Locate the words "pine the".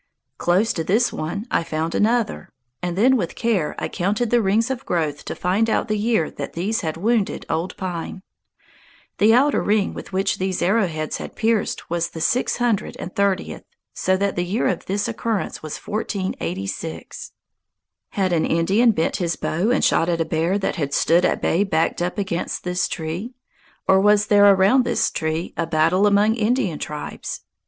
7.77-9.35